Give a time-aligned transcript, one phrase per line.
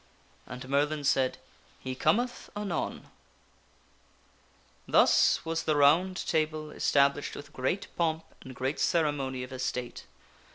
[0.47, 1.37] And Merlin said:"
[1.87, 3.11] He cometh anon."
[4.87, 10.07] Thus was the Round Table established with great pomp and great cere mony of estate.